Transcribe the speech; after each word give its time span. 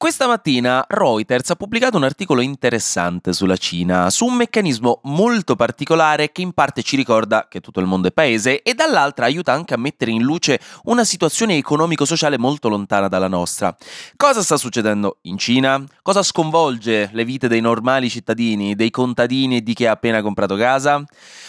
Questa 0.00 0.26
mattina 0.26 0.82
Reuters 0.88 1.50
ha 1.50 1.56
pubblicato 1.56 1.98
un 1.98 2.04
articolo 2.04 2.40
interessante 2.40 3.34
sulla 3.34 3.58
Cina, 3.58 4.08
su 4.08 4.24
un 4.24 4.34
meccanismo 4.34 5.00
molto 5.02 5.56
particolare 5.56 6.32
che 6.32 6.40
in 6.40 6.52
parte 6.52 6.82
ci 6.82 6.96
ricorda 6.96 7.48
che 7.50 7.60
tutto 7.60 7.80
il 7.80 7.86
mondo 7.86 8.08
è 8.08 8.10
paese 8.10 8.62
e 8.62 8.72
dall'altra 8.72 9.26
aiuta 9.26 9.52
anche 9.52 9.74
a 9.74 9.76
mettere 9.76 10.10
in 10.10 10.22
luce 10.22 10.58
una 10.84 11.04
situazione 11.04 11.58
economico-sociale 11.58 12.38
molto 12.38 12.70
lontana 12.70 13.08
dalla 13.08 13.28
nostra. 13.28 13.76
Cosa 14.16 14.42
sta 14.42 14.56
succedendo 14.56 15.18
in 15.24 15.36
Cina? 15.36 15.84
Cosa 16.00 16.22
sconvolge 16.22 17.10
le 17.12 17.24
vite 17.26 17.46
dei 17.46 17.60
normali 17.60 18.08
cittadini, 18.08 18.74
dei 18.74 18.90
contadini 18.90 19.58
e 19.58 19.62
di 19.62 19.74
chi 19.74 19.84
ha 19.84 19.90
appena 19.90 20.22
comprato 20.22 20.56
casa? 20.56 21.04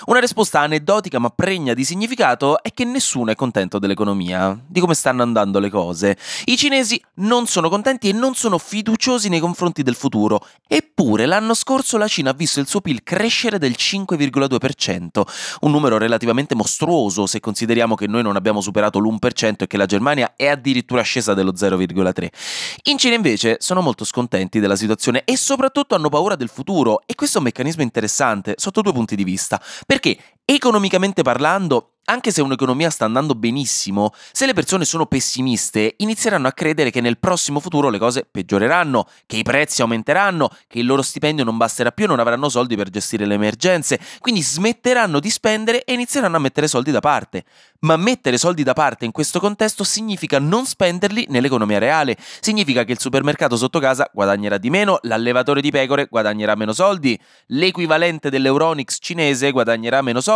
Una 0.08 0.20
risposta 0.20 0.60
aneddotica 0.60 1.20
ma 1.20 1.30
pregna 1.30 1.74
di 1.74 1.86
significato 1.86 2.62
è 2.62 2.74
che 2.74 2.84
nessuno 2.84 3.32
è 3.32 3.36
contento 3.36 3.80
dell'economia, 3.80 4.60
di 4.68 4.82
come 4.82 4.94
stanno 4.94 5.22
andando 5.22 5.58
le 5.60 5.70
cose. 5.70 6.18
I 6.48 6.58
cinesi 6.58 7.02
non 7.20 7.48
sono 7.48 7.70
contenti 7.70 8.10
e 8.10 8.12
non 8.12 8.34
sono 8.34 8.40
fiduciosi 8.58 9.30
nei 9.30 9.40
confronti 9.40 9.84
del 9.84 9.96
futuro. 9.96 10.46
Eppure 10.68 11.26
l'anno 11.26 11.54
scorso 11.54 11.98
la 11.98 12.08
Cina 12.08 12.32
ha 12.32 12.34
visto 12.34 12.60
il 12.60 12.68
suo 12.68 12.82
PIL 12.82 13.04
crescere 13.04 13.58
del 13.58 13.76
5,2%, 13.78 15.22
un 15.62 15.72
numero 15.72 15.98
relativamente 15.98 16.56
mostruoso 16.56 17.26
se 17.26 17.40
consideriamo 17.40 17.96
che 17.96 18.08
noi 18.08 18.24
non 18.24 18.36
abbiamo 18.36 18.62
superato 18.62 19.00
l'1% 19.00 19.64
e 19.64 19.68
che 19.68 19.78
la 19.78 19.86
Germania 19.86 20.34
è 20.36 20.48
addirittura 20.48 21.02
scesa 21.02 21.34
dello 21.34 21.52
0,3%. 21.52 22.28
In 22.84 22.98
Cina 22.98 23.16
invece 23.16 23.58
sono 23.60 23.82
molto 23.82 24.06
scontenti 24.06 24.60
della 24.60 24.76
situazione 24.76 25.24
e 25.26 25.38
soprattutto 25.38 25.96
hanno 25.96 26.10
paura 26.10 26.36
del 26.36 26.50
futuro 26.50 27.02
e 27.06 27.16
questo 27.16 27.38
è 27.38 27.40
un 27.40 27.46
meccanismo 27.46 27.84
interessante 27.84 28.54
sotto 28.58 28.82
due 28.82 28.94
punti 28.94 29.16
di 29.16 29.24
vista, 29.24 29.62
perché 29.86 30.18
economicamente 30.46 31.22
parlando 31.22 31.92
anche 32.12 32.32
se 32.32 32.42
un'economia 32.42 32.90
sta 32.90 33.06
andando 33.06 33.36
benissimo, 33.36 34.12
se 34.32 34.46
le 34.46 34.54
persone 34.54 34.84
sono 34.84 35.06
pessimiste, 35.06 35.94
inizieranno 35.98 36.48
a 36.48 36.52
credere 36.52 36.90
che 36.90 37.00
nel 37.00 37.20
prossimo 37.20 37.60
futuro 37.62 37.90
le 37.90 38.00
cose 38.00 38.28
peggioreranno, 38.30 39.08
che 39.26 39.38
i 39.38 39.44
prezzi 39.44 39.82
aumenteranno, 39.82 40.50
che 40.68 40.80
il 40.80 40.88
loro 40.88 41.04
stipendio 41.04 41.46
non 41.46 41.58
basterà 41.58 41.92
più 41.92 42.06
e 42.06 42.08
non 42.08 42.20
avranno 42.20 42.50
soldi 42.50 42.76
per 42.76 42.90
gestire 42.90 43.26
le 43.26 43.36
emergenze, 43.36 44.00
quindi 44.20 44.42
smetteranno 44.42 45.20
di 45.20 45.30
spendere 45.30 45.84
e 45.84 45.94
inizieranno 45.94 46.36
a 46.36 46.40
mettere 46.40 46.68
soldi 46.68 46.92
da 46.92 47.00
parte. 47.00 47.46
Ma 47.82 47.96
mettere 47.96 48.38
soldi 48.38 48.64
da 48.64 48.74
parte 48.74 49.06
in 49.06 49.12
questo 49.12 49.40
contesto 49.40 49.84
significa 49.84 50.38
non 50.38 50.66
spenderli 50.66 51.28
nell'economia 51.30 51.80
reale, 51.80 52.18
significa 52.42 52.84
che 52.84 52.92
il 52.92 53.00
supermercato 53.00 53.56
sotto 53.56 53.80
casa 53.80 54.10
guadagnerà 54.12 54.58
di 54.58 54.70
meno, 54.70 55.00
l'allevatore 55.04 55.62
di 55.62 55.72
pecore 55.72 56.08
guadagnerà 56.10 56.56
meno 56.56 56.74
soldi, 56.74 57.18
l'equivalente 57.48 58.30
dell'Euronix 58.30 58.98
cinese 59.00 59.52
guadagnerà 59.52 60.02
meno 60.02 60.20
soldi, 60.20 60.31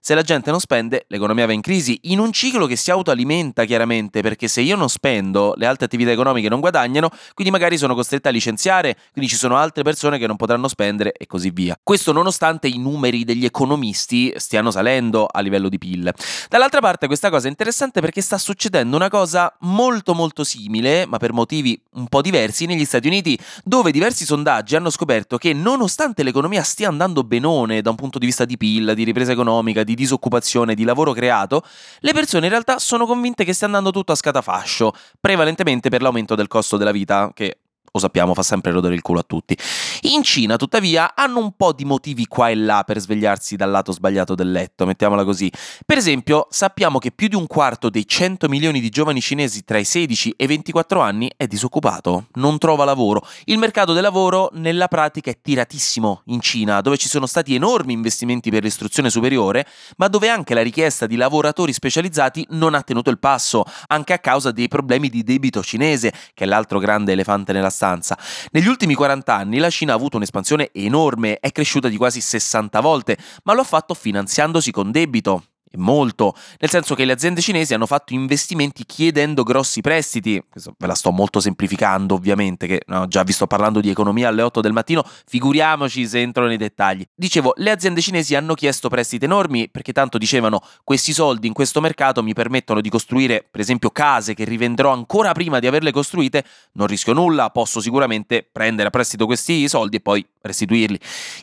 se 0.00 0.14
la 0.14 0.22
gente 0.22 0.50
non 0.50 0.60
spende 0.60 1.06
l'economia 1.08 1.46
va 1.46 1.52
in 1.52 1.60
crisi, 1.60 1.98
in 2.02 2.18
un 2.18 2.30
ciclo 2.32 2.66
che 2.66 2.76
si 2.76 2.90
autoalimenta 2.90 3.64
chiaramente, 3.64 4.20
perché 4.20 4.48
se 4.48 4.60
io 4.60 4.76
non 4.76 4.88
spendo, 4.88 5.54
le 5.56 5.66
altre 5.66 5.86
attività 5.86 6.10
economiche 6.10 6.48
non 6.48 6.60
guadagnano, 6.60 7.10
quindi 7.32 7.52
magari 7.52 7.78
sono 7.78 7.94
costretta 7.94 8.28
a 8.28 8.32
licenziare, 8.32 8.96
quindi 9.12 9.30
ci 9.30 9.36
sono 9.36 9.56
altre 9.56 9.82
persone 9.82 10.18
che 10.18 10.26
non 10.26 10.36
potranno 10.36 10.68
spendere 10.68 11.12
e 11.12 11.26
così 11.26 11.50
via. 11.50 11.78
Questo 11.82 12.12
nonostante 12.12 12.68
i 12.68 12.78
numeri 12.78 13.24
degli 13.24 13.44
economisti 13.44 14.32
stiano 14.36 14.70
salendo 14.70 15.26
a 15.26 15.40
livello 15.40 15.68
di 15.68 15.78
PIL. 15.78 16.12
Dall'altra 16.48 16.80
parte 16.80 17.06
questa 17.06 17.30
cosa 17.30 17.46
è 17.46 17.50
interessante 17.50 18.00
perché 18.00 18.20
sta 18.20 18.38
succedendo 18.38 18.96
una 18.96 19.08
cosa 19.08 19.54
molto 19.60 20.14
molto 20.14 20.44
simile, 20.44 21.06
ma 21.06 21.18
per 21.18 21.32
motivi 21.32 21.80
un 21.94 22.08
po' 22.08 22.20
diversi, 22.20 22.66
negli 22.66 22.84
Stati 22.84 23.06
Uniti, 23.06 23.38
dove 23.64 23.90
diversi 23.90 24.24
sondaggi 24.24 24.76
hanno 24.76 24.90
scoperto 24.90 25.38
che 25.38 25.52
nonostante 25.52 26.22
l'economia 26.22 26.62
stia 26.62 26.88
andando 26.88 27.24
benone 27.24 27.82
da 27.82 27.90
un 27.90 27.96
punto 27.96 28.18
di 28.18 28.26
vista 28.26 28.44
di 28.44 28.56
PIL, 28.56 28.94
di 28.94 29.04
ripresa 29.04 29.33
economica, 29.34 29.84
di 29.84 29.94
disoccupazione, 29.94 30.74
di 30.74 30.84
lavoro, 30.84 31.12
creato, 31.12 31.62
le 32.00 32.12
persone 32.12 32.46
in 32.46 32.50
realtà 32.50 32.78
sono 32.78 33.06
convinte 33.06 33.44
che 33.44 33.52
stia 33.52 33.66
andando 33.66 33.90
tutto 33.90 34.12
a 34.12 34.14
scatafascio, 34.14 34.92
prevalentemente 35.20 35.90
per 35.90 36.00
l'aumento 36.00 36.34
del 36.34 36.48
costo 36.48 36.76
della 36.78 36.92
vita, 36.92 37.30
che 37.34 37.58
lo 37.94 38.00
sappiamo, 38.00 38.34
fa 38.34 38.42
sempre 38.42 38.72
rodere 38.72 38.96
il 38.96 39.02
culo 39.02 39.20
a 39.20 39.24
tutti. 39.24 39.56
In 40.02 40.24
Cina, 40.24 40.56
tuttavia, 40.56 41.14
hanno 41.14 41.38
un 41.38 41.52
po' 41.56 41.72
di 41.72 41.84
motivi 41.84 42.26
qua 42.26 42.48
e 42.48 42.56
là 42.56 42.82
per 42.84 42.98
svegliarsi 42.98 43.54
dal 43.54 43.70
lato 43.70 43.92
sbagliato 43.92 44.34
del 44.34 44.50
letto, 44.50 44.84
mettiamola 44.84 45.22
così. 45.22 45.48
Per 45.86 45.96
esempio, 45.96 46.48
sappiamo 46.50 46.98
che 46.98 47.12
più 47.12 47.28
di 47.28 47.36
un 47.36 47.46
quarto 47.46 47.90
dei 47.90 48.04
100 48.04 48.48
milioni 48.48 48.80
di 48.80 48.88
giovani 48.88 49.20
cinesi 49.20 49.62
tra 49.62 49.78
i 49.78 49.84
16 49.84 50.34
e 50.36 50.42
i 50.42 50.46
24 50.48 51.00
anni 51.00 51.30
è 51.36 51.46
disoccupato, 51.46 52.26
non 52.32 52.58
trova 52.58 52.84
lavoro. 52.84 53.24
Il 53.44 53.58
mercato 53.58 53.92
del 53.92 54.02
lavoro 54.02 54.50
nella 54.54 54.88
pratica 54.88 55.30
è 55.30 55.38
tiratissimo 55.40 56.22
in 56.26 56.40
Cina, 56.40 56.80
dove 56.80 56.96
ci 56.96 57.08
sono 57.08 57.26
stati 57.26 57.54
enormi 57.54 57.92
investimenti 57.92 58.50
per 58.50 58.64
l'istruzione 58.64 59.08
superiore, 59.08 59.68
ma 59.98 60.08
dove 60.08 60.28
anche 60.28 60.54
la 60.54 60.62
richiesta 60.62 61.06
di 61.06 61.14
lavoratori 61.14 61.72
specializzati 61.72 62.44
non 62.50 62.74
ha 62.74 62.82
tenuto 62.82 63.10
il 63.10 63.20
passo, 63.20 63.62
anche 63.86 64.12
a 64.12 64.18
causa 64.18 64.50
dei 64.50 64.66
problemi 64.66 65.08
di 65.08 65.22
debito 65.22 65.62
cinese, 65.62 66.12
che 66.34 66.42
è 66.42 66.46
l'altro 66.48 66.80
grande 66.80 67.12
elefante 67.12 67.52
nella 67.52 67.70
stanza 67.70 67.82
abbastanza. 67.84 68.18
Negli 68.50 68.66
ultimi 68.66 68.94
40 68.94 69.34
anni 69.34 69.58
la 69.58 69.70
Cina 69.70 69.92
ha 69.92 69.96
avuto 69.96 70.16
un'espansione 70.16 70.70
enorme, 70.72 71.38
è 71.38 71.52
cresciuta 71.52 71.88
di 71.88 71.96
quasi 71.96 72.20
60 72.20 72.80
volte, 72.80 73.18
ma 73.44 73.52
lo 73.52 73.60
ha 73.60 73.64
fatto 73.64 73.94
finanziandosi 73.94 74.70
con 74.70 74.90
debito 74.90 75.44
molto, 75.76 76.34
nel 76.58 76.70
senso 76.70 76.94
che 76.94 77.04
le 77.04 77.12
aziende 77.12 77.40
cinesi 77.40 77.74
hanno 77.74 77.86
fatto 77.86 78.12
investimenti 78.12 78.84
chiedendo 78.84 79.42
grossi 79.42 79.80
prestiti, 79.80 80.42
questo 80.48 80.74
ve 80.78 80.86
la 80.86 80.94
sto 80.94 81.10
molto 81.10 81.40
semplificando 81.40 82.14
ovviamente, 82.14 82.66
che 82.66 82.82
no, 82.86 83.06
già 83.06 83.22
vi 83.22 83.32
sto 83.32 83.46
parlando 83.46 83.80
di 83.80 83.90
economia 83.90 84.28
alle 84.28 84.42
8 84.42 84.60
del 84.60 84.72
mattino, 84.72 85.04
figuriamoci 85.26 86.06
se 86.06 86.20
entro 86.20 86.46
nei 86.46 86.56
dettagli. 86.56 87.04
Dicevo, 87.14 87.54
le 87.56 87.70
aziende 87.70 88.00
cinesi 88.00 88.34
hanno 88.34 88.54
chiesto 88.54 88.88
prestiti 88.88 89.24
enormi 89.24 89.68
perché 89.68 89.92
tanto 89.92 90.18
dicevano 90.18 90.60
questi 90.82 91.12
soldi 91.12 91.46
in 91.46 91.52
questo 91.52 91.80
mercato 91.80 92.22
mi 92.22 92.32
permettono 92.32 92.80
di 92.80 92.88
costruire 92.88 93.46
per 93.50 93.60
esempio 93.60 93.90
case 93.90 94.34
che 94.34 94.44
rivenderò 94.44 94.92
ancora 94.92 95.32
prima 95.32 95.58
di 95.58 95.66
averle 95.66 95.92
costruite, 95.92 96.44
non 96.72 96.86
rischio 96.86 97.12
nulla, 97.12 97.50
posso 97.50 97.80
sicuramente 97.80 98.46
prendere 98.50 98.88
a 98.88 98.90
prestito 98.90 99.26
questi 99.26 99.68
soldi 99.68 99.96
e 99.96 100.00
poi 100.00 100.26
restituirli. 100.40 100.98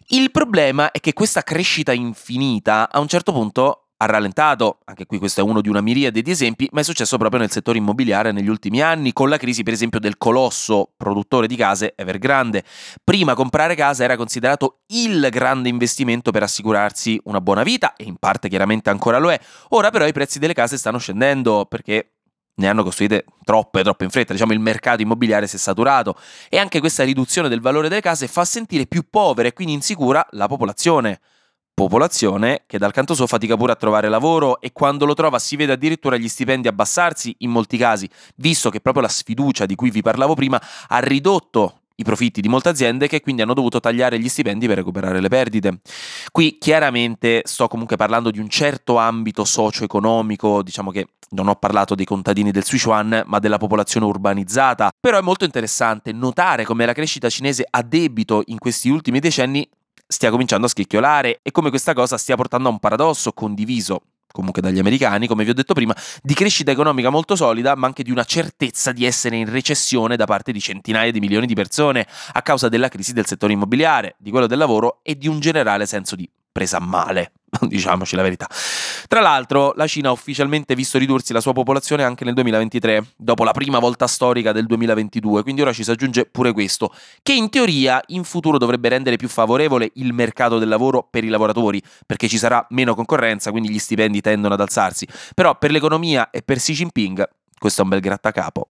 Il 0.08 0.32
problema 0.32 0.92
è 0.92 1.00
che 1.00 1.14
questa 1.14 1.42
crescita 1.42 1.94
infinita 1.94 2.90
a 2.92 3.00
un 3.00 3.08
certo 3.08 3.32
punto 3.32 3.91
ha 4.02 4.06
rallentato, 4.06 4.80
anche 4.86 5.06
qui 5.06 5.20
questo 5.20 5.42
è 5.42 5.44
uno 5.44 5.62
di 5.62 5.70
una 5.70 5.80
miriade 5.80 6.24
di 6.24 6.32
esempi, 6.32 6.68
ma 6.72 6.80
è 6.80 6.84
successo 6.84 7.18
proprio 7.18 7.40
nel 7.40 7.52
settore 7.52 7.78
immobiliare 7.78 8.32
negli 8.32 8.50
ultimi 8.50 8.82
anni, 8.82 9.14
con 9.14 9.30
la 9.30 9.38
crisi 9.38 9.62
per 9.62 9.74
esempio 9.74 10.00
del 10.00 10.18
colosso 10.18 10.94
produttore 10.98 11.46
di 11.46 11.56
case 11.56 11.94
Evergrande. 11.96 12.64
Prima 13.04 13.36
comprare 13.36 13.76
casa 13.76 14.04
era 14.04 14.18
considerato 14.18 14.80
il 14.88 15.28
grande 15.30 15.70
investimento 15.70 16.32
per 16.32 16.42
assicurarsi 16.42 17.22
una 17.26 17.42
buona 17.42 17.62
vita, 17.62 17.96
e 17.96 18.06
in 18.06 18.16
parte 18.18 18.50
chiaramente 18.50 18.90
ancora 18.90 19.20
lo 19.20 19.32
è, 19.32 19.40
ora 19.70 19.92
però 19.92 20.08
i 20.08 20.14
prezzi 20.14 20.40
delle 20.40 20.54
case 20.54 20.78
stanno 20.78 20.98
scendendo 20.98 21.68
perché 21.68 22.14
ne 22.56 22.68
hanno 22.68 22.84
costruite 22.84 23.26
troppe, 23.44 23.84
troppe 23.84 24.04
in 24.04 24.10
fretta, 24.10 24.34
diciamo 24.34 24.52
il 24.52 24.60
mercato 24.60 25.04
immobiliare 25.04 25.46
si 25.46 25.58
è 25.58 25.60
saturato 25.60 26.16
e 26.50 26.58
anche 26.58 26.80
questa 26.80 27.04
riduzione 27.04 27.50
del 27.50 27.62
valore 27.62 27.88
delle 27.88 28.02
case 28.02 28.28
fa 28.28 28.46
sentire 28.46 28.88
più 28.88 29.06
povera 29.10 29.48
e 29.48 29.54
quindi 29.54 29.74
insicura 29.74 30.26
la 30.32 30.48
popolazione 30.48 31.20
popolazione 31.82 32.64
che 32.68 32.78
dal 32.78 32.92
canto 32.92 33.16
suo 33.16 33.26
fatica 33.26 33.58
pure 33.58 33.72
a 33.72 33.76
trovare 33.76 34.08
lavoro 34.08 34.62
e 34.62 34.72
quando 34.72 35.06
lo 35.06 35.16
trova 35.16 35.40
si 35.40 35.56
vede 35.56 35.72
addirittura 35.72 36.16
gli 36.16 36.28
stipendi 36.28 36.68
abbassarsi 36.68 37.36
in 37.40 37.50
molti 37.50 37.78
casi, 37.78 38.08
visto 38.36 38.70
che 38.70 38.82
proprio 38.82 39.04
la 39.04 39.10
sfiducia 39.10 39.66
di 39.66 39.74
cui 39.74 39.90
vi 39.90 40.02
parlavo 40.02 40.36
prima 40.36 40.62
ha 40.88 41.00
ridotto 41.00 41.78
i 41.96 42.04
profitti 42.04 42.42
di 42.42 42.48
molte 42.48 42.70
aziende 42.70 43.08
che 43.08 43.22
quindi 43.22 43.42
hanno 43.42 43.54
dovuto 43.54 43.80
tagliare 43.80 44.20
gli 44.20 44.30
stipendi 44.30 44.68
per 44.68 44.78
recuperare 44.78 45.20
le 45.20 45.28
perdite. 45.28 45.80
Qui 46.32 46.58
chiaramente 46.60 47.42
sto 47.46 47.68
comunque 47.68 47.96
parlando 47.96 48.32
di 48.32 48.40
un 48.40 48.50
certo 48.50 48.98
ambito 48.98 49.44
socio-economico, 49.44 50.62
diciamo 50.62 50.92
che 50.92 51.08
non 51.30 51.48
ho 51.48 51.56
parlato 51.56 51.96
dei 51.96 52.06
contadini 52.06 52.52
del 52.52 52.64
Sichuan, 52.64 53.24
ma 53.26 53.40
della 53.40 53.58
popolazione 53.58 54.06
urbanizzata, 54.06 54.92
però 55.00 55.18
è 55.18 55.22
molto 55.22 55.46
interessante 55.46 56.12
notare 56.12 56.66
come 56.66 56.86
la 56.86 56.94
crescita 56.94 57.30
cinese 57.30 57.66
a 57.70 57.82
debito 57.82 58.44
in 58.48 58.58
questi 58.58 58.90
ultimi 58.90 59.20
decenni 59.20 59.68
stia 60.12 60.30
cominciando 60.30 60.66
a 60.66 60.70
schicchiolare 60.70 61.40
e 61.42 61.52
come 61.52 61.70
questa 61.70 61.94
cosa 61.94 62.18
stia 62.18 62.36
portando 62.36 62.68
a 62.68 62.72
un 62.72 62.80
paradosso 62.80 63.32
condiviso 63.32 64.02
comunque 64.32 64.62
dagli 64.62 64.80
americani, 64.80 65.28
come 65.28 65.44
vi 65.44 65.50
ho 65.50 65.54
detto 65.54 65.74
prima, 65.74 65.96
di 66.22 66.34
crescita 66.34 66.72
economica 66.72 67.10
molto 67.10 67.36
solida, 67.36 67.76
ma 67.76 67.88
anche 67.88 68.02
di 68.02 68.12
una 68.12 68.24
certezza 68.24 68.94
di 68.94 69.06
essere 69.06 69.36
in 69.36 69.50
recessione 69.50 70.16
da 70.16 70.26
parte 70.26 70.54
di 70.54 70.62
centinaia 70.62 71.12
di 71.12 71.20
milioni 71.20 71.46
di 71.46 71.54
persone 71.54 72.08
a 72.32 72.42
causa 72.42 72.70
della 72.70 72.88
crisi 72.88 73.12
del 73.12 73.26
settore 73.26 73.54
immobiliare, 73.54 74.16
di 74.18 74.32
quello 74.32 74.48
del 74.48 74.58
lavoro 74.58 75.00
e 75.04 75.18
di 75.18 75.28
un 75.28 75.42
generale 75.42 75.86
senso 75.86 76.16
di 76.16 76.30
presa 76.52 76.78
a 76.78 76.82
male. 76.82 77.34
diciamoci 77.68 78.16
la 78.16 78.22
verità. 78.22 78.48
Tra 79.12 79.20
l'altro, 79.20 79.74
la 79.76 79.88
Cina 79.88 80.08
ha 80.08 80.14
ufficialmente 80.14 80.74
visto 80.74 80.98
ridursi 80.98 81.34
la 81.34 81.42
sua 81.42 81.52
popolazione 81.52 82.06
anche 82.06 82.24
nel 82.24 82.34
2023, 82.34 83.16
dopo 83.18 83.44
la 83.44 83.52
prima 83.52 83.78
volta 83.78 84.08
storica 84.08 84.54
del 84.54 84.66
2022, 84.66 85.44
quindi 85.44 85.60
ora 85.60 85.74
ci 85.74 85.84
si 85.84 85.92
aggiunge 85.92 86.28
pure 86.28 86.54
questo, 86.54 86.94
che 87.22 87.34
in 87.34 87.50
teoria 87.50 88.02
in 88.08 88.24
futuro 88.24 88.58
dovrebbe 88.58 88.88
rendere 88.88 89.18
più 89.18 89.28
favorevole 89.28 89.92
il 89.96 90.14
mercato 90.14 90.60
del 90.60 90.70
lavoro 90.70 91.06
per 91.12 91.26
i 91.26 91.28
lavoratori, 91.28 91.84
perché 92.06 92.30
ci 92.30 92.38
sarà 92.38 92.66
meno 92.70 92.96
concorrenza, 92.96 93.52
quindi 93.52 93.70
gli 93.70 93.80
stipendi 93.80 94.22
tendono 94.22 94.54
ad 94.54 94.62
alzarsi. 94.62 95.06
Però 95.36 95.58
per 95.58 95.72
l'economia 95.72 96.30
e 96.30 96.42
per 96.42 96.56
Xi 96.56 96.72
Jinping 96.72 97.28
questo 97.60 97.82
è 97.82 97.84
un 97.84 97.90
bel 97.90 98.00
grattacapo. 98.00 98.70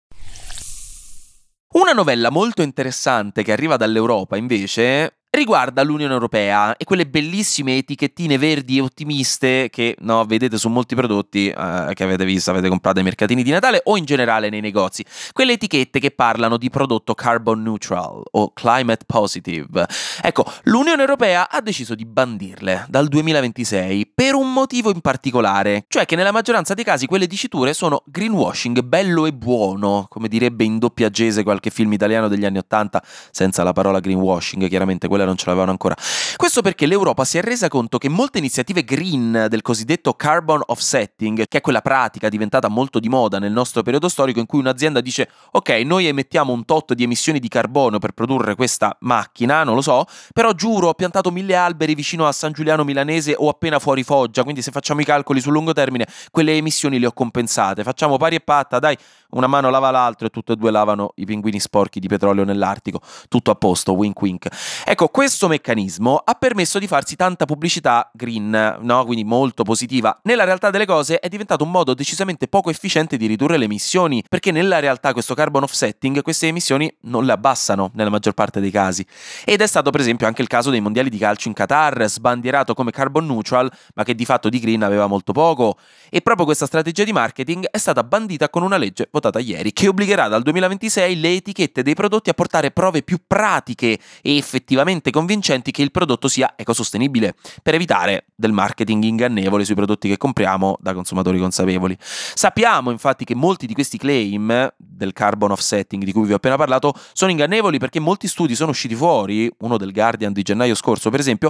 Una 1.76 1.94
novella 1.94 2.30
molto 2.30 2.62
interessante 2.62 3.42
che 3.42 3.54
arriva 3.54 3.78
dall'Europa, 3.78 4.36
invece, 4.36 5.20
riguarda 5.36 5.84
l'Unione 5.84 6.14
Europea 6.14 6.78
e 6.78 6.86
quelle 6.86 7.06
bellissime 7.06 7.78
etichettine 7.78 8.38
verdi 8.38 8.78
e 8.78 8.82
ottimiste 8.82 9.70
che 9.70 9.96
no, 10.00 10.24
vedete 10.26 10.58
su 10.58 10.70
molti 10.70 10.96
prodotti 10.96 11.50
eh, 11.50 11.92
che 11.94 12.04
avete 12.04 12.26
visto, 12.26 12.52
avete 12.52 12.70
comprato 12.70 13.00
ai 13.00 13.04
mercatini 13.04 13.44
di 13.44 13.52
Natale 13.52 13.82
o 13.84 13.98
in 13.98 14.06
generale 14.06 14.50
nei 14.50 14.62
negozi. 14.62 15.06
Quelle 15.34 15.54
etichette 15.54 16.00
che 16.00 16.12
parlano 16.12 16.58
di 16.58 16.70
prodotto 16.70 17.14
carbon 17.14 17.62
neutral 17.62 18.22
o 18.32 18.54
climate 18.54 19.04
positive. 19.06 19.86
Ecco, 20.22 20.46
l'Unione 20.64 21.02
Europea 21.02 21.50
ha 21.50 21.62
deciso 21.62 21.96
di 21.96 22.06
bandirle 22.06 22.86
dal 22.88 23.08
2026 23.08 24.12
per 24.14 24.34
un 24.34 24.54
motivo 24.54 24.92
in 24.92 25.02
particolare, 25.02 25.86
cioè 25.88 26.06
che 26.06 26.16
nella 26.16 26.32
maggioranza 26.32 26.74
dei 26.74 26.84
casi 26.84 27.06
quelle 27.06 27.28
diciture 27.28 27.74
sono 27.74 28.04
greenwashing 28.06 28.82
bello 28.82 29.26
e 29.26 29.34
buono, 29.34 30.06
come 30.10 30.28
direbbe 30.28 30.64
in 30.64 30.80
doppiaggese 30.80 31.44
qualche 31.44 31.70
film 31.70 31.92
italiano 31.94 32.28
degli 32.28 32.46
anni 32.46 32.60
80 32.60 33.04
senza 33.32 33.64
la 33.64 33.74
parola 33.74 34.00
greenwashing, 34.00 34.68
chiaramente 34.70 35.08
quella 35.08 35.25
non 35.26 35.36
ce 35.36 35.46
l'avevano 35.48 35.72
ancora. 35.72 35.96
Questo 36.38 36.62
perché 36.62 36.86
l'Europa 36.86 37.24
si 37.24 37.38
è 37.38 37.42
resa 37.42 37.70
conto 37.70 37.98
che 37.98 38.10
molte 38.10 38.40
iniziative 38.40 38.84
green 38.84 39.48
del 39.50 39.62
cosiddetto 39.62 40.14
carbon 40.16 40.62
offsetting, 40.66 41.48
che 41.48 41.60
è 41.60 41.62
quella 41.62 41.80
pratica 41.80 42.28
diventata 42.28 42.68
molto 42.68 43.00
di 43.00 43.08
moda 43.08 43.40
nel 43.40 43.54
nostro 43.54 43.84
periodo 43.84 44.10
storico 44.10 44.40
in 44.40 44.46
cui 44.46 44.60
un'azienda 44.60 45.00
dice 45.00 45.30
ok, 45.52 45.70
noi 45.86 46.08
emettiamo 46.08 46.52
un 46.52 46.66
tot 46.66 46.94
di 46.94 47.04
emissioni 47.04 47.40
di 47.40 47.48
carbonio 47.48 48.00
per 48.00 48.12
produrre 48.12 48.56
questa 48.56 48.98
macchina, 49.02 49.64
non 49.64 49.76
lo 49.76 49.82
so, 49.82 50.06
però 50.34 50.52
giuro 50.52 50.90
ho 50.90 50.94
piantato 50.94 51.32
mille 51.32 51.56
alberi 51.56 51.96
vicino 51.96 52.28
a 52.28 52.34
San 52.34 52.52
Giuliano 52.52 52.84
Milanese 52.84 53.34
o 53.38 53.48
appena 53.48 53.80
fuori 53.80 54.04
Foggia, 54.04 54.44
quindi 54.44 54.62
se 54.62 54.72
facciamo 54.72 55.00
i 55.00 55.06
calcoli 55.06 55.40
sul 55.40 55.54
lungo 55.54 55.72
termine, 55.72 56.06
quelle 56.32 56.56
emissioni 56.58 57.00
le 57.00 57.06
ho 57.06 57.14
compensate. 57.14 57.84
Facciamo 57.84 58.18
pari 58.18 58.36
e 58.36 58.42
patta, 58.42 58.80
dai, 58.80 58.98
una 59.32 59.48
mano 59.48 59.70
lava 59.70 59.90
l'altro 59.90 60.28
e 60.28 60.30
tutte 60.30 60.54
e 60.54 60.56
due 60.58 60.72
lavano 60.72 61.14
i 61.16 61.26
pinguini 61.26 61.60
sporchi 61.60 62.00
di 62.00 62.08
petrolio 62.08 62.44
nell'Artico. 62.44 63.00
Tutto 63.30 63.52
a 63.52 63.56
posto, 63.56 63.94
wink 63.94 64.22
wink. 64.22 64.48
Ecco, 64.86 65.08
questo 65.08 65.48
meccanismo 65.48 66.24
ha 66.28 66.34
permesso 66.34 66.80
di 66.80 66.88
farsi 66.88 67.16
tanta 67.16 67.46
pubblicità 67.46 68.10
green, 68.12 68.78
no? 68.82 69.06
Quindi 69.06 69.24
molto 69.24 69.64
positiva. 69.64 70.20
Nella 70.24 70.44
realtà 70.44 70.72
delle 70.72 70.88
cose 70.88 71.20
è 71.20 71.30
diventato 71.30 71.64
un 71.64 71.70
modo 71.70 71.94
decisamente 71.94 72.48
poco 72.48 72.72
efficiente 72.72 73.16
di 73.16 73.28
ridurre 73.28 73.58
le 73.58 73.66
emissioni, 73.66 74.24
perché 74.28 74.52
nella 74.52 74.80
realtà 74.80 75.14
questo 75.14 75.36
carbon 75.36 75.64
offsetting 75.64 76.24
queste 76.24 76.48
emissioni 76.48 76.92
non 77.02 77.26
le 77.26 77.32
abbassano 77.32 77.92
nella 77.94 78.10
maggior 78.10 78.34
parte 78.34 78.60
dei 78.60 78.72
casi. 78.72 79.06
Ed 79.46 79.62
è 79.62 79.68
stato 79.68 79.92
per 79.92 80.02
esempio 80.02 80.26
anche 80.26 80.42
il 80.42 80.48
caso 80.48 80.72
dei 80.72 80.82
mondiali 80.82 81.12
di 81.12 81.20
calcio 81.20 81.48
in 81.48 81.54
Qatar, 81.54 82.06
sbandierato 82.08 82.74
come 82.74 82.90
carbon 82.90 83.28
neutral, 83.28 83.72
ma 83.94 84.04
che 84.04 84.16
di 84.16 84.26
fatto 84.26 84.50
di 84.50 84.60
green 84.60 84.82
aveva 84.82 85.06
molto 85.06 85.32
poco. 85.32 85.78
E 86.10 86.22
proprio 86.22 86.46
questa 86.46 86.66
strategia 86.66 87.04
di 87.04 87.14
marketing 87.14 87.68
è 87.70 87.78
stata 87.78 88.04
bandita 88.04 88.50
con 88.50 88.64
una 88.64 88.78
legge 88.78 89.10
votata 89.12 89.38
ieri, 89.38 89.72
che 89.74 89.88
obbligherà 89.88 90.28
dal 90.28 90.42
2026 90.42 91.20
le 91.20 91.36
etichette 91.36 91.84
dei 91.84 91.94
prodotti 91.94 92.32
a 92.32 92.34
portare 92.34 92.72
prove 92.72 93.04
più 93.04 93.20
pratiche 93.28 94.00
e 94.24 94.38
effettivamente 94.38 95.12
convincenti 95.12 95.70
che 95.70 95.84
il 95.84 95.92
prodotto 95.92 96.14
sia 96.28 96.54
ecosostenibile, 96.56 97.36
per 97.62 97.76
evitare 97.76 98.26
del 98.36 98.52
marketing 98.52 99.04
ingannevole 99.04 99.66
sui 99.66 99.76
prodotti 99.76 100.08
che 100.08 100.18
compriamo 100.18 100.78
da 100.80 100.94
consumatori 100.94 101.40
consapevoli. 101.40 101.98
Sappiamo 102.00 102.92
infatti 102.92 103.26
che 103.26 103.36
molti 103.36 103.68
di 103.68 103.74
questi 103.74 103.98
claim 103.98 104.74
del 104.78 105.14
carbon 105.14 105.52
offsetting 105.52 106.04
di 106.04 106.12
cui 106.12 106.26
vi 106.26 106.34
ho 106.34 106.38
appena 106.38 106.56
parlato 106.58 106.94
sono 107.14 107.32
ingannevoli 107.32 107.78
perché 107.78 108.00
molti 108.00 108.28
studi 108.28 108.56
sono 108.56 108.72
usciti 108.72 108.96
fuori, 108.96 109.52
uno 109.60 109.78
del 109.78 109.92
Guardian 109.92 110.34
di 110.34 110.42
gennaio 110.42 110.76
scorso 110.76 111.10
per 111.10 111.20
esempio, 111.20 111.50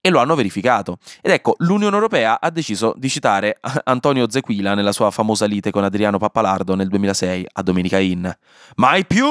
e 0.00 0.10
lo 0.10 0.20
hanno 0.20 0.34
verificato. 0.34 0.98
Ed 1.20 1.32
ecco, 1.32 1.54
l'Unione 1.58 1.94
Europea 1.94 2.40
ha 2.40 2.50
deciso 2.50 2.94
di 2.96 3.08
citare 3.08 3.58
Antonio 3.84 4.30
Zequila 4.30 4.74
nella 4.74 4.92
sua 4.92 5.10
famosa 5.10 5.46
lite 5.46 5.70
con 5.70 5.84
Adriano 5.84 6.18
Pappalardo 6.18 6.74
nel 6.74 6.88
2006 6.88 7.46
a 7.54 7.62
Domenica 7.62 7.98
Inn. 7.98 8.26
Mai 8.76 9.04
più! 9.06 9.24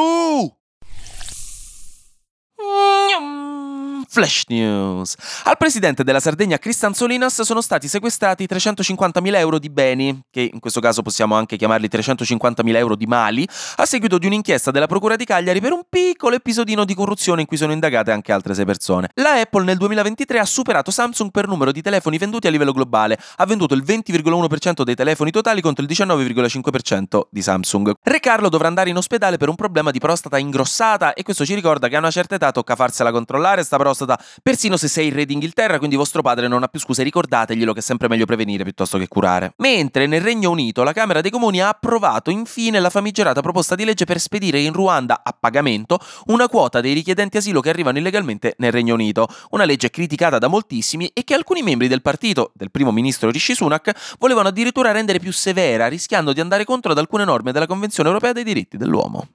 Flash 4.16 4.46
News. 4.48 5.16
Al 5.44 5.58
presidente 5.58 6.06
della 6.06 6.22
Sardegna 6.22 6.58
Cristian 6.58 6.94
Solinas 6.94 7.42
sono 7.42 7.60
stati 7.60 7.90
sequestrati 7.90 8.46
350.000 8.50 9.36
euro 9.36 9.60
di 9.60 9.70
beni, 9.70 10.22
che 10.32 10.50
in 10.54 10.62
questo 10.62 10.80
caso 10.80 11.02
possiamo 11.02 11.36
anche 11.36 11.58
chiamarli 11.58 11.90
350.000 11.92 12.76
euro 12.78 12.96
di 12.96 13.08
mali, 13.08 13.46
a 13.76 13.86
seguito 13.86 14.18
di 14.18 14.26
un'inchiesta 14.26 14.72
della 14.72 14.88
Procura 14.88 15.18
di 15.18 15.26
Cagliari 15.26 15.60
per 15.60 15.74
un 15.74 15.82
piccolo 15.90 16.34
episodino 16.34 16.86
di 16.86 16.96
corruzione 16.96 17.42
in 17.42 17.48
cui 17.48 17.58
sono 17.58 17.74
indagate 17.74 18.12
anche 18.12 18.32
altre 18.32 18.54
sei 18.54 18.64
persone. 18.64 19.10
La 19.16 19.34
Apple 19.34 19.66
nel 19.66 19.76
2023 19.76 20.40
ha 20.40 20.46
superato 20.46 20.92
Samsung 20.92 21.30
per 21.30 21.50
numero 21.50 21.74
di 21.74 21.82
telefoni 21.82 22.18
venduti 22.18 22.48
a 22.48 22.52
livello 22.52 22.72
globale, 22.72 23.20
ha 23.36 23.46
venduto 23.46 23.74
il 23.74 23.84
20,1% 23.86 24.84
dei 24.84 24.96
telefoni 24.96 25.32
totali 25.32 25.60
contro 25.60 25.84
il 25.84 25.92
19,5% 25.92 27.20
di 27.30 27.42
Samsung. 27.42 27.92
Re 28.02 28.20
Carlo 28.22 28.48
dovrà 28.48 28.70
andare 28.70 28.90
in 28.90 28.96
ospedale 28.96 29.36
per 29.36 29.50
un 29.50 29.56
problema 29.56 29.92
di 29.92 30.00
prostata 30.00 30.38
ingrossata 30.38 31.12
e 31.12 31.24
questo 31.24 31.44
ci 31.44 31.54
ricorda 31.54 31.90
che 31.90 31.98
a 31.98 32.00
una 32.00 32.12
certa 32.12 32.36
età 32.36 32.54
tocca 32.54 32.78
farsela 32.78 33.12
controllare 33.12 33.62
sta 33.62 33.76
prostata 33.76 34.04
prostata, 34.06 34.24
persino 34.42 34.78
se 34.78 34.88
sei 34.88 35.08
il 35.08 35.14
re 35.14 35.26
d'Inghilterra, 35.26 35.78
quindi 35.78 35.96
vostro 35.96 36.22
padre 36.22 36.48
non 36.48 36.64
ha 36.64 36.68
più 36.68 36.80
scuse, 36.80 37.04
ricordateglielo 37.04 37.74
che 37.74 37.80
è 37.80 37.82
sempre 37.82 38.08
meglio 38.08 38.26
prevenire 38.26 38.64
piuttosto 38.64 38.98
che 38.98 39.08
curare. 39.08 39.54
Mentre 39.58 40.06
nel 40.08 40.22
Regno 40.22 40.52
Unito 40.52 40.84
la 40.84 40.94
Camera 40.94 41.22
dei 41.22 41.32
Comuni 41.32 41.62
ha 41.62 41.70
approvato 41.70 42.30
infine 42.30 42.80
la 42.80 42.90
famigerata 42.90 43.42
proposta 43.42 43.76
di 43.76 43.84
legge 43.84 44.06
per 44.06 44.20
spedire 44.20 44.60
in 44.60 44.72
Ruanda 44.72 45.22
a 45.24 45.36
pagamento 45.38 46.00
una 46.28 46.48
quota 46.48 46.80
dei 46.80 46.94
richiedenti 46.94 47.38
asilo 47.38 47.60
che 47.60 47.70
arrivano 47.70 47.98
illegalmente 47.98 48.56
nel 48.60 48.72
Regno 48.72 48.94
Unito, 48.94 49.28
una 49.52 49.66
legge 49.66 49.90
criticata 49.90 50.38
da 50.38 50.48
moltissimi 50.48 51.10
e 51.14 51.24
che 51.24 51.34
alcuni 51.34 51.62
membri 51.62 51.88
del 51.88 52.02
partito 52.02 52.52
del 52.54 52.72
primo 52.72 52.92
ministro 52.92 53.30
Rishi 53.30 53.56
Sunak 53.56 54.16
volevano 54.20 54.50
addirittura 54.50 54.92
rendere 54.92 55.20
più 55.20 55.34
severa, 55.34 55.88
rischiando 55.88 56.34
di 56.34 56.40
andare 56.40 56.64
contro 56.64 56.92
ad 56.92 56.98
alcune 56.98 57.26
norme 57.26 57.52
della 57.52 57.68
Convenzione 57.68 58.10
europea 58.10 58.32
dei 58.32 58.44
diritti 58.44 58.78
dell'uomo. 58.78 59.28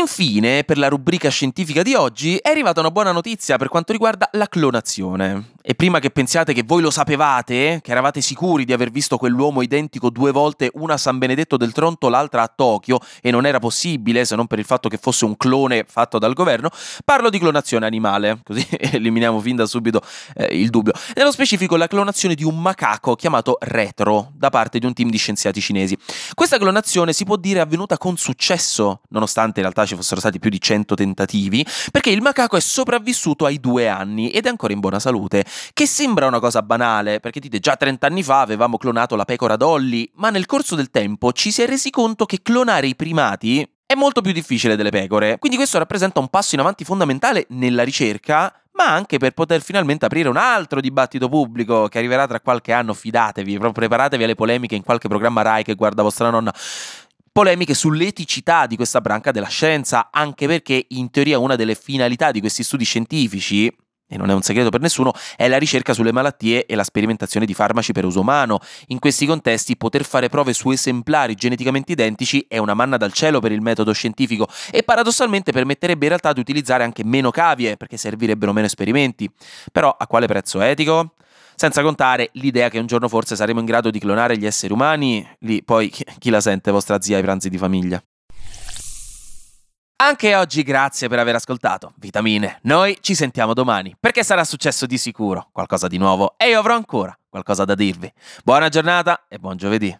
Infine, 0.00 0.64
per 0.64 0.78
la 0.78 0.88
rubrica 0.88 1.28
scientifica 1.28 1.82
di 1.82 1.94
oggi, 1.94 2.36
è 2.36 2.48
arrivata 2.48 2.80
una 2.80 2.90
buona 2.90 3.12
notizia 3.12 3.58
per 3.58 3.68
quanto 3.68 3.92
riguarda 3.92 4.30
la 4.32 4.48
clonazione. 4.48 5.58
E 5.62 5.74
prima 5.74 5.98
che 5.98 6.08
pensiate 6.08 6.54
che 6.54 6.62
voi 6.64 6.80
lo 6.80 6.90
sapevate, 6.90 7.80
che 7.82 7.90
eravate 7.90 8.22
sicuri 8.22 8.64
di 8.64 8.72
aver 8.72 8.90
visto 8.90 9.18
quell'uomo 9.18 9.60
identico 9.60 10.08
due 10.08 10.32
volte, 10.32 10.70
una 10.74 10.94
a 10.94 10.96
San 10.96 11.18
Benedetto 11.18 11.58
del 11.58 11.72
Tronto, 11.72 12.08
l'altra 12.08 12.40
a 12.40 12.48
Tokyo, 12.48 12.98
e 13.20 13.30
non 13.30 13.44
era 13.44 13.58
possibile 13.58 14.24
se 14.24 14.36
non 14.36 14.46
per 14.46 14.58
il 14.58 14.64
fatto 14.64 14.88
che 14.88 14.96
fosse 14.96 15.26
un 15.26 15.36
clone 15.36 15.84
fatto 15.86 16.18
dal 16.18 16.32
governo, 16.32 16.70
parlo 17.04 17.28
di 17.28 17.38
clonazione 17.38 17.84
animale, 17.84 18.40
così 18.42 18.66
eliminiamo 18.72 19.38
fin 19.38 19.56
da 19.56 19.66
subito 19.66 20.00
eh, 20.34 20.46
il 20.46 20.70
dubbio. 20.70 20.92
Nello 21.14 21.30
specifico 21.30 21.76
la 21.76 21.88
clonazione 21.88 22.34
di 22.34 22.42
un 22.42 22.58
macaco 22.58 23.14
chiamato 23.14 23.58
Retro, 23.60 24.32
da 24.34 24.48
parte 24.48 24.78
di 24.78 24.86
un 24.86 24.94
team 24.94 25.10
di 25.10 25.18
scienziati 25.18 25.60
cinesi. 25.60 25.94
Questa 26.32 26.56
clonazione 26.56 27.12
si 27.12 27.24
può 27.24 27.36
dire 27.36 27.60
avvenuta 27.60 27.98
con 27.98 28.16
successo, 28.16 29.02
nonostante 29.10 29.60
in 29.60 29.66
realtà 29.66 29.84
ci 29.90 29.96
fossero 29.96 30.20
stati 30.20 30.38
più 30.38 30.50
di 30.50 30.60
100 30.60 30.94
tentativi, 30.94 31.66
perché 31.90 32.10
il 32.10 32.22
macaco 32.22 32.56
è 32.56 32.60
sopravvissuto 32.60 33.44
ai 33.44 33.58
due 33.58 33.88
anni 33.88 34.30
ed 34.30 34.46
è 34.46 34.48
ancora 34.48 34.72
in 34.72 34.80
buona 34.80 35.00
salute 35.00 35.44
che 35.72 35.86
sembra 35.86 36.26
una 36.26 36.38
cosa 36.38 36.62
banale, 36.62 37.20
perché 37.20 37.40
dite 37.40 37.58
già 37.58 37.76
30 37.76 38.06
anni 38.06 38.22
fa 38.22 38.40
avevamo 38.40 38.76
clonato 38.76 39.16
la 39.16 39.24
pecora 39.24 39.56
Dolly, 39.56 40.10
ma 40.14 40.30
nel 40.30 40.46
corso 40.46 40.74
del 40.74 40.90
tempo 40.90 41.32
ci 41.32 41.50
si 41.50 41.62
è 41.62 41.66
resi 41.66 41.90
conto 41.90 42.26
che 42.26 42.40
clonare 42.42 42.86
i 42.86 42.96
primati 42.96 43.68
è 43.84 43.94
molto 43.94 44.20
più 44.20 44.32
difficile 44.32 44.76
delle 44.76 44.90
pecore, 44.90 45.38
quindi 45.38 45.56
questo 45.56 45.78
rappresenta 45.78 46.20
un 46.20 46.28
passo 46.28 46.54
in 46.54 46.60
avanti 46.60 46.84
fondamentale 46.84 47.46
nella 47.48 47.82
ricerca, 47.82 48.54
ma 48.74 48.92
anche 48.92 49.18
per 49.18 49.32
poter 49.32 49.62
finalmente 49.62 50.04
aprire 50.04 50.28
un 50.28 50.36
altro 50.36 50.80
dibattito 50.80 51.28
pubblico 51.28 51.88
che 51.88 51.98
arriverà 51.98 52.28
tra 52.28 52.40
qualche 52.40 52.72
anno, 52.72 52.94
fidatevi, 52.94 53.58
preparatevi 53.58 54.22
alle 54.22 54.36
polemiche 54.36 54.76
in 54.76 54.84
qualche 54.84 55.08
programma 55.08 55.42
Rai 55.42 55.64
che 55.64 55.74
guarda 55.74 56.02
vostra 56.02 56.30
nonna 56.30 56.54
polemiche 57.32 57.74
sull'eticità 57.74 58.66
di 58.66 58.76
questa 58.76 59.00
branca 59.00 59.30
della 59.30 59.48
scienza, 59.48 60.08
anche 60.10 60.46
perché 60.46 60.86
in 60.88 61.10
teoria 61.10 61.38
una 61.38 61.56
delle 61.56 61.74
finalità 61.74 62.30
di 62.30 62.40
questi 62.40 62.62
studi 62.62 62.84
scientifici 62.84 63.72
e 64.12 64.16
non 64.16 64.28
è 64.28 64.34
un 64.34 64.42
segreto 64.42 64.70
per 64.70 64.80
nessuno, 64.80 65.12
è 65.36 65.46
la 65.46 65.56
ricerca 65.56 65.94
sulle 65.94 66.10
malattie 66.10 66.66
e 66.66 66.74
la 66.74 66.82
sperimentazione 66.82 67.46
di 67.46 67.54
farmaci 67.54 67.92
per 67.92 68.04
uso 68.04 68.20
umano. 68.20 68.58
In 68.88 68.98
questi 68.98 69.24
contesti 69.24 69.76
poter 69.76 70.04
fare 70.04 70.28
prove 70.28 70.52
su 70.52 70.70
esemplari 70.70 71.36
geneticamente 71.36 71.92
identici 71.92 72.44
è 72.48 72.58
una 72.58 72.74
manna 72.74 72.96
dal 72.96 73.12
cielo 73.12 73.38
per 73.38 73.52
il 73.52 73.60
metodo 73.60 73.92
scientifico 73.92 74.48
e 74.72 74.82
paradossalmente 74.82 75.52
permetterebbe 75.52 76.06
in 76.06 76.08
realtà 76.08 76.32
di 76.32 76.40
utilizzare 76.40 76.82
anche 76.82 77.04
meno 77.04 77.30
cavie 77.30 77.76
perché 77.76 77.96
servirebbero 77.96 78.52
meno 78.52 78.66
esperimenti. 78.66 79.30
Però 79.70 79.94
a 79.96 80.06
quale 80.08 80.26
prezzo 80.26 80.60
etico? 80.60 81.14
Senza 81.60 81.82
contare 81.82 82.30
l'idea 82.32 82.70
che 82.70 82.78
un 82.78 82.86
giorno 82.86 83.06
forse 83.06 83.36
saremo 83.36 83.60
in 83.60 83.66
grado 83.66 83.90
di 83.90 83.98
clonare 83.98 84.38
gli 84.38 84.46
esseri 84.46 84.72
umani, 84.72 85.28
lì 85.40 85.62
poi 85.62 85.90
chi 85.90 86.30
la 86.30 86.40
sente 86.40 86.70
vostra 86.70 86.98
zia 87.02 87.18
ai 87.18 87.22
pranzi 87.22 87.50
di 87.50 87.58
famiglia. 87.58 88.02
Anche 89.96 90.34
oggi 90.36 90.62
grazie 90.62 91.08
per 91.08 91.18
aver 91.18 91.34
ascoltato. 91.34 91.92
Vitamine, 91.96 92.60
noi 92.62 92.96
ci 93.02 93.14
sentiamo 93.14 93.52
domani, 93.52 93.94
perché 94.00 94.24
sarà 94.24 94.42
successo 94.44 94.86
di 94.86 94.96
sicuro 94.96 95.50
qualcosa 95.52 95.86
di 95.86 95.98
nuovo 95.98 96.32
e 96.38 96.48
io 96.48 96.58
avrò 96.58 96.74
ancora 96.74 97.14
qualcosa 97.28 97.66
da 97.66 97.74
dirvi. 97.74 98.10
Buona 98.42 98.70
giornata 98.70 99.26
e 99.28 99.36
buon 99.36 99.58
giovedì. 99.58 99.94